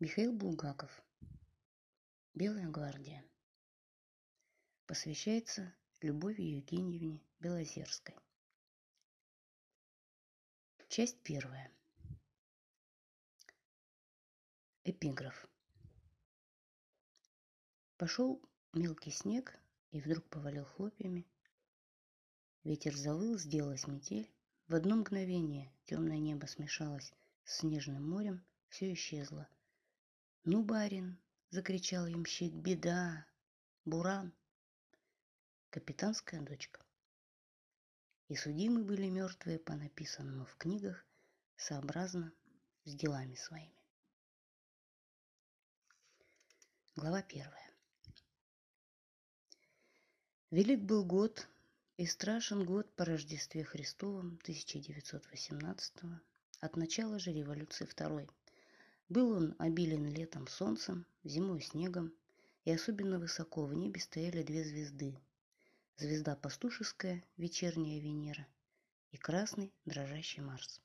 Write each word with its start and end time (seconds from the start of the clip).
Михаил 0.00 0.32
Булгаков. 0.32 1.02
Белая 2.32 2.68
гвардия. 2.68 3.24
Посвящается 4.86 5.74
Любови 6.02 6.40
Евгеньевне 6.40 7.20
Белозерской. 7.40 8.14
Часть 10.88 11.20
первая. 11.24 11.72
Эпиграф. 14.84 15.48
Пошел 17.96 18.40
мелкий 18.74 19.10
снег 19.10 19.58
и 19.90 20.00
вдруг 20.00 20.28
повалил 20.28 20.64
хлопьями. 20.64 21.26
Ветер 22.62 22.94
завыл, 22.94 23.36
сделалась 23.36 23.88
метель. 23.88 24.32
В 24.68 24.76
одно 24.76 24.94
мгновение 24.94 25.72
темное 25.86 26.18
небо 26.18 26.46
смешалось 26.46 27.12
с 27.42 27.58
снежным 27.58 28.08
морем, 28.08 28.46
все 28.68 28.92
исчезло– 28.92 29.48
«Ну, 30.50 30.62
барин!»— 30.62 31.18
закричал 31.50 32.06
ямщик. 32.06 32.54
«Беда! 32.54 33.26
Буран!» 33.84 34.32
Капитанская 35.68 36.40
дочка. 36.40 36.80
И 38.28 38.34
судимы 38.34 38.82
были 38.82 39.10
мертвые 39.10 39.58
по 39.58 39.74
написанному 39.74 40.46
в 40.46 40.56
книгах 40.56 41.04
сообразно 41.56 42.32
с 42.86 42.94
делами 42.94 43.34
своими. 43.34 43.84
Глава 46.96 47.20
первая. 47.20 47.70
Велик 50.50 50.80
был 50.80 51.04
год, 51.04 51.46
и 51.98 52.06
страшен 52.06 52.64
год 52.64 52.90
по 52.94 53.04
Рождестве 53.04 53.64
Христовом 53.64 54.38
1918 54.44 55.94
от 56.60 56.76
начала 56.76 57.18
же 57.18 57.34
революции 57.34 57.84
второй– 57.84 58.30
был 59.08 59.30
он 59.32 59.54
обилен 59.58 60.06
летом 60.06 60.46
солнцем, 60.46 61.06
зимой 61.24 61.62
снегом, 61.62 62.12
и 62.64 62.70
особенно 62.70 63.18
высоко 63.18 63.64
в 63.64 63.72
небе 63.72 64.00
стояли 64.00 64.42
две 64.42 64.64
звезды. 64.64 65.18
Звезда 65.96 66.36
пастушеская, 66.36 67.24
вечерняя 67.36 68.00
Венера, 68.00 68.46
и 69.10 69.16
красный 69.16 69.72
дрожащий 69.86 70.42
Марс. 70.42 70.80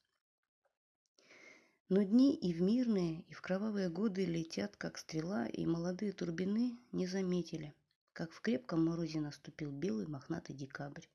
Но 1.90 2.02
дни 2.04 2.34
и 2.34 2.54
в 2.54 2.62
мирные, 2.62 3.22
и 3.28 3.34
в 3.34 3.42
кровавые 3.42 3.90
годы 3.90 4.26
летят, 4.26 4.78
как 4.78 4.98
стрела, 4.98 5.46
и 5.48 5.66
молодые 5.66 6.14
турбины 6.14 6.78
не 6.94 7.06
заметили, 7.08 7.74
как 8.14 8.32
в 8.32 8.40
крепком 8.40 8.86
морозе 8.86 9.20
наступил 9.20 9.72
белый 9.72 10.08
мохнатый 10.08 10.56
декабрь. 10.56 11.06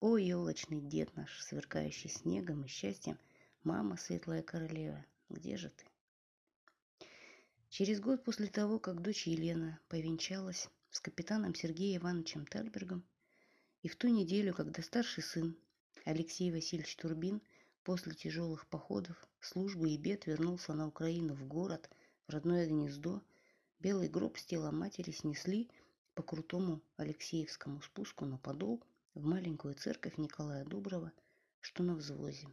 О, 0.00 0.16
елочный 0.16 0.80
дед 0.80 1.14
наш, 1.16 1.42
сверкающий 1.42 2.08
снегом 2.08 2.64
и 2.64 2.68
счастьем, 2.68 3.18
мама, 3.64 3.96
светлая 3.96 4.42
королева, 4.42 5.04
где 5.28 5.56
же 5.56 5.70
ты? 5.70 5.84
Через 7.76 7.98
год 7.98 8.22
после 8.22 8.46
того, 8.46 8.78
как 8.78 9.02
дочь 9.02 9.26
Елена 9.26 9.80
повенчалась 9.88 10.68
с 10.92 11.00
капитаном 11.00 11.56
Сергеем 11.56 12.02
Ивановичем 12.02 12.46
Тальбергом, 12.46 13.02
и 13.82 13.88
в 13.88 13.96
ту 13.96 14.06
неделю, 14.06 14.54
когда 14.54 14.80
старший 14.80 15.24
сын 15.24 15.56
Алексей 16.04 16.52
Васильевич 16.52 16.94
Турбин 16.94 17.42
после 17.82 18.14
тяжелых 18.14 18.68
походов, 18.68 19.16
службы 19.40 19.90
и 19.90 19.96
бед 19.98 20.26
вернулся 20.26 20.72
на 20.72 20.86
Украину 20.86 21.34
в 21.34 21.48
город, 21.48 21.90
в 22.28 22.30
родное 22.30 22.64
гнездо, 22.68 23.20
белый 23.80 24.08
гроб 24.08 24.38
с 24.38 24.44
тела 24.44 24.70
матери 24.70 25.10
снесли 25.10 25.68
по 26.14 26.22
крутому 26.22 26.80
Алексеевскому 26.96 27.82
спуску 27.82 28.24
на 28.24 28.38
подол 28.38 28.84
в 29.14 29.24
маленькую 29.24 29.74
церковь 29.74 30.16
Николая 30.16 30.64
Доброго, 30.64 31.10
что 31.58 31.82
на 31.82 31.96
взвозе. 31.96 32.46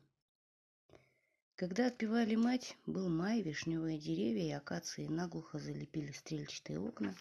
Когда 1.61 1.85
отпевали 1.85 2.33
мать, 2.33 2.75
был 2.87 3.07
май, 3.07 3.43
вишневые 3.43 3.99
деревья 3.99 4.47
и 4.47 4.51
акации 4.51 5.05
наглухо 5.05 5.59
залепили 5.59 6.11
стрельчатые 6.11 6.79
окна. 6.79 7.13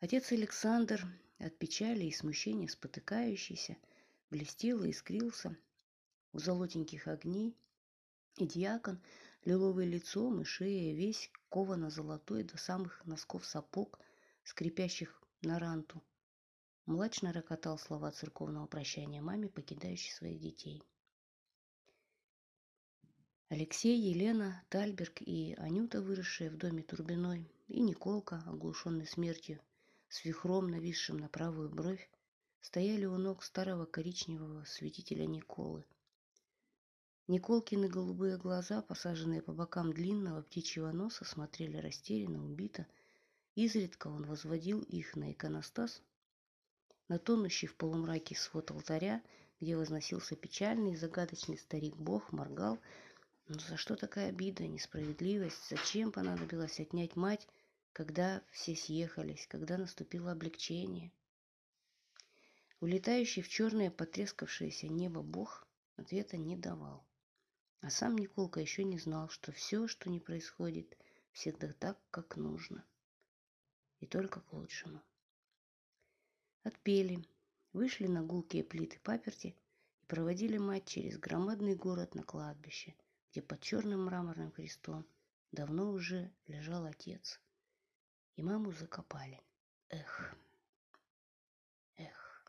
Отец 0.00 0.30
Александр, 0.30 1.06
от 1.38 1.56
печали 1.56 2.04
и 2.04 2.12
смущения 2.12 2.68
спотыкающийся, 2.68 3.78
блестел 4.30 4.84
и 4.84 4.90
искрился 4.90 5.56
у 6.34 6.38
золотеньких 6.38 7.08
огней, 7.08 7.56
и 8.36 8.46
дьякон, 8.46 9.00
лиловый 9.46 9.86
лицом 9.86 10.42
и 10.42 10.44
шея, 10.44 10.94
весь 10.94 11.30
ковано-золотой 11.48 12.42
до 12.42 12.58
самых 12.58 13.02
носков 13.06 13.46
сапог, 13.46 13.98
скрипящих 14.44 15.18
на 15.40 15.58
ранту, 15.58 16.02
млачно 16.84 17.32
рокотал 17.32 17.78
слова 17.78 18.10
церковного 18.10 18.66
прощания 18.66 19.22
маме, 19.22 19.48
покидающей 19.48 20.12
своих 20.12 20.40
детей. 20.40 20.84
Алексей, 23.52 23.98
Елена, 23.98 24.62
Тальберг 24.68 25.22
и 25.22 25.56
Анюта, 25.58 26.00
выросшие 26.00 26.50
в 26.50 26.56
доме 26.56 26.84
Турбиной, 26.84 27.50
и 27.66 27.80
Николка, 27.80 28.44
оглушенный 28.46 29.08
смертью, 29.08 29.60
с 30.08 30.24
вихром, 30.24 30.68
нависшим 30.68 31.16
на 31.16 31.28
правую 31.28 31.68
бровь, 31.68 32.08
стояли 32.60 33.06
у 33.06 33.18
ног 33.18 33.42
старого 33.42 33.86
коричневого 33.86 34.62
святителя 34.66 35.26
Николы. 35.26 35.84
Николкины 37.26 37.88
голубые 37.88 38.38
глаза, 38.38 38.82
посаженные 38.82 39.42
по 39.42 39.52
бокам 39.52 39.92
длинного 39.92 40.42
птичьего 40.42 40.92
носа, 40.92 41.24
смотрели 41.24 41.78
растерянно, 41.78 42.44
убито. 42.44 42.86
Изредка 43.56 44.06
он 44.06 44.26
возводил 44.26 44.80
их 44.82 45.16
на 45.16 45.32
иконостас, 45.32 46.04
на 47.08 47.18
тонущий 47.18 47.66
в 47.66 47.74
полумраке 47.74 48.36
свод 48.36 48.70
алтаря, 48.70 49.20
где 49.60 49.76
возносился 49.76 50.36
печальный 50.36 50.92
и 50.92 50.96
загадочный 50.96 51.58
старик-бог, 51.58 52.30
моргал, 52.30 52.78
но 53.50 53.56
ну, 53.56 53.62
за 53.62 53.76
что 53.76 53.96
такая 53.96 54.28
обида, 54.28 54.68
несправедливость? 54.68 55.68
Зачем 55.70 56.12
понадобилось 56.12 56.78
отнять 56.78 57.16
мать, 57.16 57.48
когда 57.92 58.44
все 58.52 58.76
съехались, 58.76 59.48
когда 59.48 59.76
наступило 59.76 60.30
облегчение? 60.30 61.10
Улетающий 62.78 63.42
в 63.42 63.48
черное 63.48 63.90
потрескавшееся 63.90 64.86
небо 64.86 65.22
Бог 65.22 65.66
ответа 65.96 66.36
не 66.36 66.56
давал. 66.56 67.04
А 67.80 67.90
сам 67.90 68.16
Николка 68.18 68.60
еще 68.60 68.84
не 68.84 69.00
знал, 69.00 69.28
что 69.28 69.50
все, 69.50 69.88
что 69.88 70.10
не 70.10 70.20
происходит, 70.20 70.96
всегда 71.32 71.72
так, 71.72 71.98
как 72.12 72.36
нужно. 72.36 72.84
И 73.98 74.06
только 74.06 74.42
к 74.42 74.52
лучшему. 74.52 75.02
Отпели, 76.62 77.26
вышли 77.72 78.06
на 78.06 78.22
гулкие 78.22 78.62
плиты 78.62 79.00
паперти 79.00 79.56
и 80.02 80.06
проводили 80.06 80.56
мать 80.56 80.86
через 80.86 81.18
громадный 81.18 81.74
город 81.74 82.14
на 82.14 82.22
кладбище– 82.22 82.94
где 83.30 83.42
под 83.42 83.60
черным 83.60 84.04
мраморным 84.04 84.50
крестом 84.50 85.06
давно 85.52 85.90
уже 85.90 86.32
лежал 86.46 86.84
отец. 86.84 87.40
И 88.36 88.42
маму 88.42 88.72
закопали. 88.72 89.40
Эх, 89.88 90.34
эх. 91.96 92.44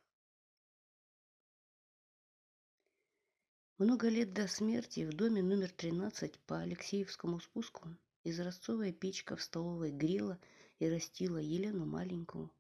Много 3.78 4.10
лет 4.10 4.34
до 4.34 4.48
смерти 4.48 5.06
в 5.06 5.14
доме 5.14 5.42
номер 5.42 5.72
13 5.72 6.40
по 6.40 6.60
Алексеевскому 6.60 7.40
спуску 7.40 7.90
изразцовая 8.24 8.92
печка 8.92 9.36
в 9.36 9.42
столовой 9.42 9.92
грела 9.92 10.40
и 10.80 10.88
растила 10.88 11.38
Елену 11.38 11.86
маленькую, 11.86 12.52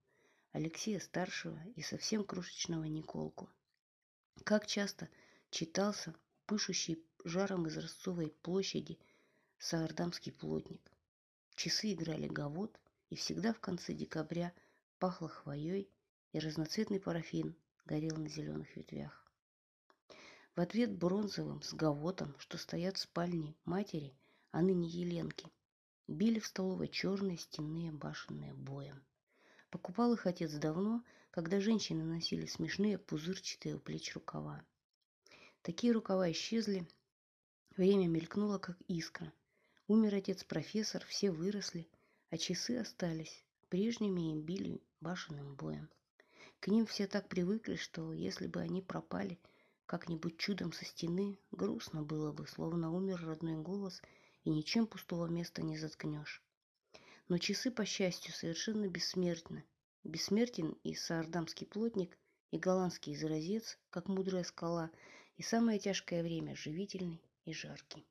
Алексея 0.51 0.99
старшего 0.99 1.59
и 1.75 1.81
совсем 1.81 2.23
крошечного 2.23 2.83
Николку. 2.85 3.49
Как 4.43 4.65
часто 4.65 5.09
читался 5.49 6.15
пышущий 6.45 6.95
жаром 7.23 7.67
из 7.67 7.77
Ростовой 7.77 8.31
площади 8.41 8.97
Саардамский 9.57 10.31
плотник. 10.31 10.91
Часы 11.55 11.93
играли 11.93 12.27
гавот, 12.27 12.79
и 13.09 13.15
всегда 13.15 13.53
в 13.53 13.59
конце 13.59 13.93
декабря 13.93 14.53
пахло 14.99 15.27
хвоей, 15.27 15.89
и 16.31 16.39
разноцветный 16.39 16.99
парафин 16.99 17.55
горел 17.85 18.15
на 18.17 18.29
зеленых 18.29 18.75
ветвях. 18.75 19.25
В 20.55 20.61
ответ 20.61 20.91
бронзовым 20.91 21.61
с 21.61 21.73
гавотом, 21.73 22.35
что 22.39 22.57
стоят 22.57 22.97
в 22.97 23.01
спальне 23.01 23.55
матери, 23.65 24.13
а 24.51 24.61
ныне 24.61 24.87
Еленки, 24.87 25.51
били 26.07 26.39
в 26.39 26.47
столовой 26.47 26.87
черные 26.87 27.37
стенные 27.37 27.91
башенные 27.91 28.53
боем. 28.53 29.03
Покупал 29.69 30.13
их 30.13 30.25
отец 30.25 30.51
давно, 30.53 31.03
когда 31.31 31.61
женщины 31.61 32.03
носили 32.03 32.45
смешные 32.45 32.97
пузырчатые 32.97 33.75
у 33.75 33.79
плеч 33.79 34.13
рукава. 34.13 34.63
Такие 35.61 35.93
рукава 35.93 36.29
исчезли, 36.31 36.87
Время 37.77 38.07
мелькнуло, 38.07 38.57
как 38.57 38.77
искра. 38.89 39.31
Умер 39.87 40.15
отец-профессор, 40.15 41.05
все 41.05 41.31
выросли, 41.31 41.87
а 42.29 42.37
часы 42.37 42.75
остались 42.75 43.45
прежними 43.69 44.33
и 44.33 44.39
били 44.41 44.81
башенным 44.99 45.55
боем. 45.55 45.89
К 46.59 46.67
ним 46.67 46.85
все 46.85 47.07
так 47.07 47.29
привыкли, 47.29 47.77
что 47.77 48.11
если 48.11 48.47
бы 48.47 48.59
они 48.59 48.81
пропали 48.81 49.39
как-нибудь 49.85 50.37
чудом 50.37 50.73
со 50.73 50.83
стены, 50.83 51.39
грустно 51.51 52.03
было 52.03 52.33
бы, 52.33 52.45
словно 52.45 52.93
умер 52.93 53.25
родной 53.25 53.55
голос, 53.55 54.01
и 54.43 54.49
ничем 54.49 54.85
пустого 54.85 55.27
места 55.27 55.61
не 55.61 55.77
заткнешь. 55.77 56.43
Но 57.29 57.37
часы, 57.37 57.71
по 57.71 57.85
счастью, 57.85 58.33
совершенно 58.33 58.89
бессмертны. 58.89 59.63
Бессмертен 60.03 60.71
и 60.83 60.93
саардамский 60.93 61.67
плотник, 61.67 62.17
и 62.51 62.57
голландский 62.57 63.13
изразец, 63.13 63.79
как 63.89 64.09
мудрая 64.09 64.43
скала, 64.43 64.91
и 65.37 65.41
самое 65.41 65.79
тяжкое 65.79 66.21
время– 66.21 66.53
живительный 66.57 67.21
и 67.45 67.53
жаркий. 67.53 68.05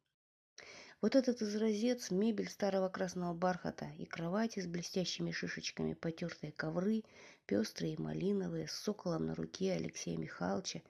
Вот 1.01 1.17
этот 1.17 1.41
изразец, 1.41 2.11
мебель 2.11 2.49
старого 2.49 2.89
красного 2.89 3.33
бархата 3.33 3.87
и 3.99 4.05
кровати 4.05 4.61
с 4.61 4.67
блестящими 4.67 5.31
шишечками, 5.31 5.95
потертые 5.95 6.53
ковры, 6.53 7.05
пестрые 7.47 7.95
и 7.95 8.01
малиновые, 8.01 8.69
с 8.69 8.73
соколом 8.73 9.27
на 9.27 9.35
руке 9.35 9.73
Алексея 9.73 10.19
Михайловича 10.19 10.83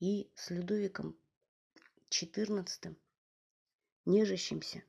и 0.00 0.28
с 0.34 0.50
Людовиком 0.50 1.16
XIV, 2.10 2.96
нежащимся 4.04 4.82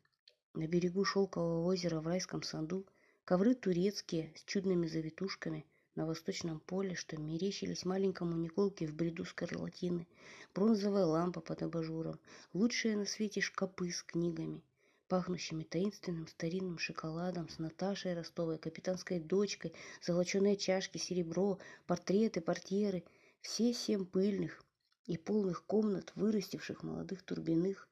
на 0.54 0.68
берегу 0.68 1.06
шелкового 1.06 1.66
озера 1.68 2.00
в 2.00 2.08
райском 2.08 2.42
саду, 2.42 2.88
ковры 3.26 3.54
турецкие 3.54 4.34
с 4.36 4.44
чудными 4.44 4.88
завитушками– 4.88 5.66
на 5.98 6.06
восточном 6.06 6.60
поле, 6.60 6.94
что 6.94 7.18
мерещились 7.18 7.84
маленькому 7.84 8.38
Николке 8.38 8.86
в 8.86 8.94
бреду 8.94 9.26
скарлатины, 9.26 10.08
бронзовая 10.54 11.06
лампа 11.06 11.42
под 11.42 11.64
абажуром, 11.64 12.20
лучшие 12.54 12.96
на 12.96 13.06
свете 13.06 13.42
шкапы 13.42 13.90
с 13.90 14.04
книгами, 14.04 14.62
пахнущими 15.08 15.64
таинственным 15.64 16.28
старинным 16.28 16.78
шоколадом 16.78 17.50
с 17.50 17.58
Наташей 17.58 18.14
Ростовой, 18.14 18.60
капитанской 18.60 19.20
дочкой, 19.20 19.74
золоченые 20.04 20.56
чашки, 20.56 21.00
серебро, 21.00 21.58
портреты, 21.88 22.42
портьеры, 22.42 23.04
все 23.42 23.74
семь 23.74 24.06
пыльных 24.06 24.64
и 25.08 25.18
полных 25.18 25.66
комнат, 25.66 26.12
вырастивших 26.14 26.84
молодых 26.84 27.24
турбиных. 27.24 27.90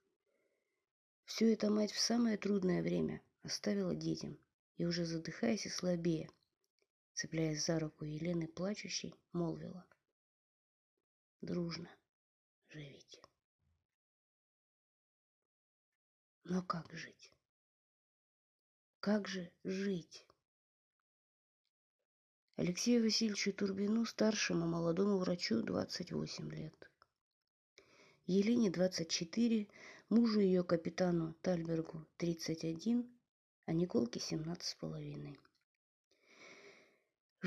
Все 1.26 1.52
это 1.52 1.72
мать 1.72 1.92
в 1.92 2.00
самое 2.00 2.38
трудное 2.38 2.84
время 2.84 3.24
оставила 3.42 3.96
детям, 3.96 4.38
и 4.78 4.86
уже 4.86 5.06
задыхаясь 5.06 5.66
и 5.66 5.70
слабее, 5.70 6.30
цепляясь 7.16 7.66
за 7.66 7.80
руку 7.80 8.04
Елены 8.06 8.48
плачущей, 8.48 9.16
молвила. 9.32 9.88
Дружно 11.42 11.90
живите. 12.70 13.22
Но 16.44 16.62
как 16.62 16.92
жить? 16.92 17.32
Как 19.00 19.28
же 19.28 19.52
жить? 19.64 20.28
Алексею 22.58 23.04
Васильевичу 23.04 23.54
Турбину, 23.54 24.06
старшему 24.06 24.66
молодому 24.66 25.18
врачу, 25.18 25.62
28 25.62 26.52
лет. 26.52 26.92
Елене 28.26 28.72
24, 28.72 29.68
мужу 30.10 30.40
ее 30.40 30.64
капитану 30.64 31.34
Тальбергу 31.42 32.06
31, 32.18 33.10
а 33.66 33.74
Николке 33.74 34.20
17 34.20 34.64
с 34.64 34.76
половиной. 34.76 35.40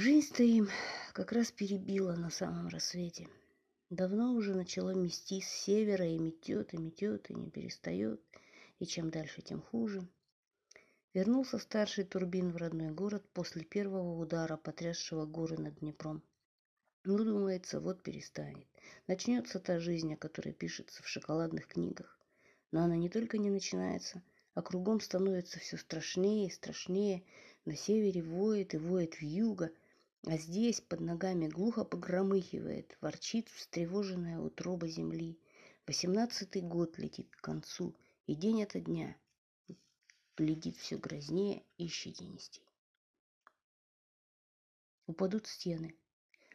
Жизнь-то 0.01 0.45
им 0.45 0.69
как 1.13 1.33
раз 1.33 1.51
перебила 1.51 2.15
на 2.15 2.31
самом 2.31 2.69
рассвете. 2.69 3.27
Давно 3.91 4.35
уже 4.35 4.55
начало 4.55 4.91
мести 4.91 5.41
с 5.41 5.49
севера 5.49 6.07
и 6.07 6.17
метет, 6.21 6.73
и 6.73 6.77
метет, 6.77 7.29
и 7.31 7.35
не 7.35 7.51
перестает. 7.51 8.23
И 8.79 8.87
чем 8.87 9.11
дальше, 9.11 9.43
тем 9.43 9.61
хуже. 9.61 10.07
Вернулся 11.15 11.59
старший 11.59 12.05
Турбин 12.05 12.53
в 12.53 12.59
родной 12.59 12.93
город 12.93 13.29
после 13.33 13.65
первого 13.65 14.17
удара, 14.17 14.57
потрясшего 14.57 15.27
горы 15.27 15.59
над 15.59 15.81
Днепром. 15.81 16.23
Ну, 17.03 17.19
думается, 17.19 17.81
вот 17.81 18.05
перестанет. 18.05 18.69
Начнется 19.09 19.59
та 19.59 19.81
жизнь, 19.81 20.15
о 20.15 20.17
которой 20.17 20.53
пишется 20.53 21.03
в 21.03 21.09
шоколадных 21.09 21.67
книгах. 21.67 22.21
Но 22.71 22.85
она 22.85 22.95
не 22.95 23.09
только 23.09 23.37
не 23.37 23.51
начинается, 23.51 24.23
а 24.55 24.63
кругом 24.63 25.01
становится 25.01 25.59
все 25.59 25.77
страшнее 25.77 26.47
и 26.47 26.53
страшнее. 26.53 27.25
На 27.65 27.75
севере 27.75 28.23
воет 28.23 28.75
и 28.75 28.77
воет 28.77 29.15
в 29.15 29.23
юго– 29.23 29.73
а 30.27 30.37
здесь 30.37 30.81
под 30.81 31.01
ногами 31.01 31.47
глухо 31.47 31.85
погромыхивает, 31.85 32.97
ворчит 33.01 33.49
встревоженная 33.51 34.39
утроба 34.39 34.89
земли. 34.89 35.39
Восемнадцатый 35.87 36.61
год 36.61 36.99
летит 36.99 37.35
к 37.35 37.41
концу, 37.41 37.97
и 38.27 38.35
день 38.35 38.63
ото 38.63 38.81
дня 38.81 39.17
глядит 40.37 40.77
все 40.77 40.99
грознее 40.99 41.65
и 41.79 41.89
щетинистей. 41.89 42.63
Упадут 45.07 45.47
стены, 45.47 45.97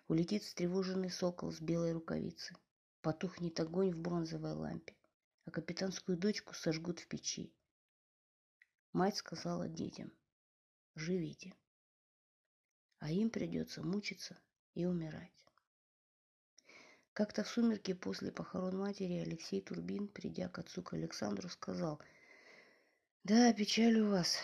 улетит 0.08 0.44
встревоженный 0.44 1.10
сокол 1.10 1.52
с 1.52 1.60
белой 1.60 1.94
рукавицы, 1.94 2.56
потухнет 3.02 3.60
огонь 3.60 3.92
в 3.92 3.98
бронзовой 3.98 4.54
лампе, 4.54 4.96
а 5.46 5.52
капитанскую 5.52 6.18
дочку 6.18 6.54
сожгут 6.54 7.00
в 7.00 7.08
печи. 7.08 7.52
Мать 8.92 9.18
сказала 9.18 9.68
детям, 9.68 10.12
живите 10.96 11.56
а 13.04 13.12
им 13.12 13.30
придется 13.30 13.84
мучиться 13.84 14.40
и 14.76 14.86
умирать. 14.86 15.46
Как-то 17.12 17.44
в 17.44 17.50
сумерки 17.50 17.92
после 17.92 18.32
похорон 18.32 18.78
матери 18.78 19.16
Алексей 19.16 19.60
Турбин, 19.60 20.08
придя 20.08 20.48
к 20.48 20.58
отцу 20.60 20.82
к 20.82 20.94
Александру, 20.94 21.50
сказал, 21.50 22.02
«Да, 23.26 23.52
печаль 23.52 24.00
у 24.00 24.10
вас, 24.10 24.38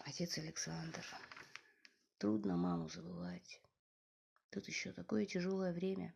отец 0.00 0.36
Александр. 0.38 1.06
Трудно 2.18 2.56
маму 2.56 2.88
забывать. 2.88 3.62
Тут 4.50 4.66
еще 4.66 4.90
такое 4.90 5.24
тяжелое 5.24 5.72
время. 5.72 6.12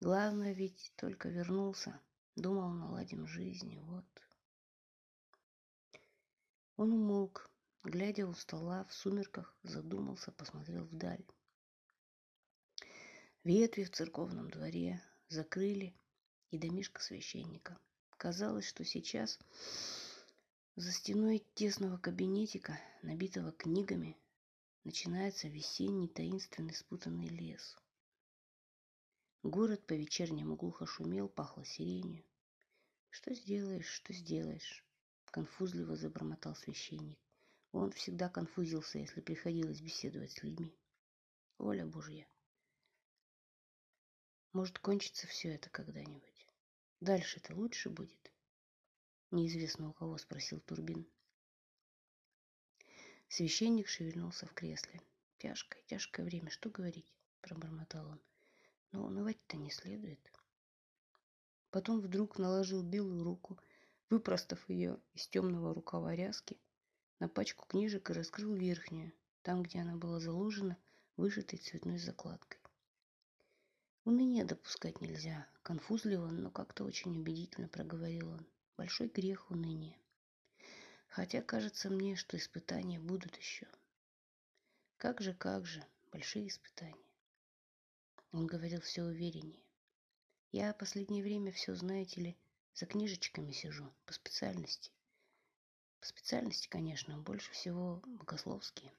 Главное 0.00 0.54
ведь 0.54 0.92
только 0.96 1.28
вернулся, 1.28 2.00
думал, 2.34 2.70
наладим 2.70 3.28
жизнь, 3.28 3.78
вот». 3.78 4.06
Он 6.76 6.94
умолк, 6.94 7.49
Глядя 7.82 8.26
у 8.26 8.34
стола, 8.34 8.84
в 8.84 8.92
сумерках 8.92 9.56
задумался, 9.62 10.32
посмотрел 10.32 10.84
вдаль. 10.84 11.24
Ветви 13.42 13.84
в 13.84 13.90
церковном 13.90 14.50
дворе 14.50 15.02
закрыли 15.28 15.94
и 16.50 16.58
домишко 16.58 17.00
священника. 17.00 17.78
Казалось, 18.18 18.66
что 18.66 18.84
сейчас 18.84 19.38
за 20.76 20.92
стеной 20.92 21.42
тесного 21.54 21.96
кабинетика, 21.96 22.78
набитого 23.02 23.50
книгами, 23.50 24.18
начинается 24.84 25.48
весенний 25.48 26.08
таинственный 26.08 26.74
спутанный 26.74 27.28
лес. 27.28 27.78
Город 29.42 29.86
по-вечернему 29.86 30.54
глухо 30.54 30.84
шумел, 30.84 31.30
пахло 31.30 31.64
сиренью. 31.64 32.26
«Что 33.08 33.32
сделаешь, 33.32 33.88
что 33.88 34.12
сделаешь?»— 34.12 34.84
конфузливо 35.30 35.96
забормотал 35.96 36.54
священник. 36.54 37.18
Он 37.72 37.92
всегда 37.92 38.28
конфузился, 38.28 38.98
если 38.98 39.20
приходилось 39.20 39.80
беседовать 39.80 40.32
с 40.32 40.42
людьми. 40.42 40.76
Воля 41.58 41.86
Божья. 41.86 42.26
Может, 44.52 44.80
кончится 44.80 45.26
все 45.28 45.54
это 45.54 45.70
когда-нибудь. 45.70 46.48
Дальше-то 47.00 47.54
лучше 47.54 47.88
будет? 47.88 48.32
Неизвестно 49.30 49.90
у 49.90 49.92
кого, 49.92 50.18
спросил 50.18 50.60
Турбин. 50.60 51.06
Священник 53.28 53.86
шевельнулся 53.86 54.46
в 54.46 54.54
кресле. 54.54 55.00
Тяжкое, 55.38 55.82
тяжкое 55.86 56.26
время, 56.26 56.50
что 56.50 56.68
говорить, 56.68 57.14
пробормотал 57.40 58.08
он. 58.08 58.20
Но 58.90 59.04
унывать-то 59.04 59.56
не 59.56 59.70
следует. 59.70 60.18
Потом 61.70 62.00
вдруг 62.00 62.38
наложил 62.38 62.82
белую 62.82 63.22
руку, 63.22 63.60
выпростав 64.08 64.68
ее 64.68 65.00
из 65.14 65.28
темного 65.28 65.72
рукава 65.72 66.16
ряски, 66.16 66.58
на 67.20 67.28
пачку 67.28 67.66
книжек 67.66 68.10
и 68.10 68.14
раскрыл 68.14 68.54
верхнюю, 68.54 69.12
там, 69.42 69.62
где 69.62 69.80
она 69.80 69.94
была 69.94 70.18
заложена, 70.18 70.76
вышитой 71.16 71.58
цветной 71.58 71.98
закладкой. 71.98 72.58
Уныние 74.04 74.44
допускать 74.44 75.00
нельзя. 75.02 75.46
Конфузливо, 75.62 76.28
но 76.28 76.50
как-то 76.50 76.84
очень 76.84 77.16
убедительно 77.16 77.68
проговорил 77.68 78.30
он. 78.30 78.46
Большой 78.78 79.08
грех 79.08 79.50
уныние. 79.50 79.98
Хотя 81.08 81.42
кажется 81.42 81.90
мне, 81.90 82.16
что 82.16 82.38
испытания 82.38 82.98
будут 82.98 83.36
еще. 83.36 83.68
Как 84.96 85.20
же, 85.20 85.34
как 85.34 85.66
же, 85.66 85.84
большие 86.10 86.48
испытания. 86.48 86.96
Он 88.32 88.46
говорил 88.46 88.80
все 88.80 89.02
увереннее. 89.02 89.62
Я 90.52 90.72
последнее 90.72 91.22
время 91.22 91.52
все, 91.52 91.74
знаете 91.74 92.20
ли, 92.20 92.36
за 92.74 92.86
книжечками 92.86 93.52
сижу, 93.52 93.92
по 94.06 94.14
специальности. 94.14 94.90
По 96.00 96.06
специальности, 96.06 96.68
конечно, 96.68 97.18
больше 97.18 97.52
всего 97.52 98.02
богословские. 98.06 98.92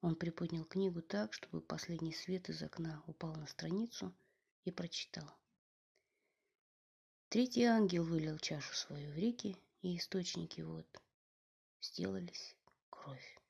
Он 0.00 0.16
приподнял 0.16 0.64
книгу 0.64 1.02
так, 1.02 1.32
чтобы 1.34 1.60
последний 1.60 2.12
свет 2.12 2.48
из 2.48 2.62
окна 2.62 3.02
упал 3.06 3.34
на 3.36 3.46
страницу 3.46 4.14
и 4.64 4.72
прочитал. 4.72 5.30
Третий 7.28 7.64
ангел 7.64 8.04
вылил 8.04 8.38
чашу 8.38 8.74
свою 8.74 9.12
в 9.12 9.16
реки, 9.16 9.56
и 9.82 9.96
источники 9.96 10.60
вот 10.62 10.86
сделались 11.80 12.56
кровь. 12.90 13.41